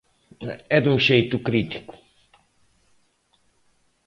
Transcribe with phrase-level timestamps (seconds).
[0.75, 1.93] E dun xeito crítico.